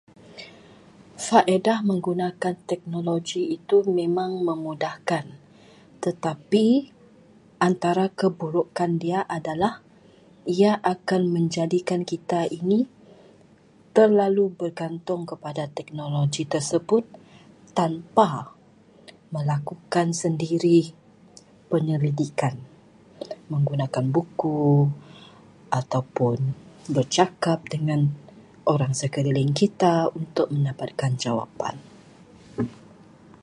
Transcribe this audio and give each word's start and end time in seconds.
Faedah 1.25 1.79
menggunakan 1.89 2.55
teknologi 2.69 3.41
itu 3.57 3.77
memang 3.97 4.31
memudahkan, 4.49 5.25
tetapi 6.05 6.65
antara 7.67 8.05
keburukan 8.19 8.91
dia 9.03 9.19
adalah 9.37 9.73
ia 10.57 10.73
akan 10.93 11.21
menjadikan 11.35 12.01
kita 12.11 12.41
ini 12.59 12.79
terlalu 13.95 14.45
bergantung 14.59 15.21
kepada 15.31 15.63
teknologi 15.77 16.43
tersebut 16.53 17.03
tanpa 17.79 18.29
melakukan 19.35 20.07
sendiri 20.21 20.79
penyelidikan. 21.71 22.55
Menggunakan 23.53 24.05
buku 24.15 24.61
ataupun 25.79 26.37
bercakap 26.95 27.59
dengan 27.73 27.99
orang 28.73 28.93
sekeliling 29.01 29.51
kita 29.61 29.95
untuk 30.19 30.47
mendapatkan 30.55 31.11
jawapan. 31.23 31.75